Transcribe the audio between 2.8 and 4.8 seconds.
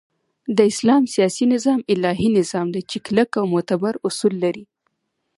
چی کلک او معتبر اصول لری